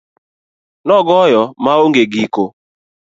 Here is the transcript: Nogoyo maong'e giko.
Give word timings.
Nogoyo 0.87 1.43
maong'e 1.63 2.03
giko. 2.13 2.45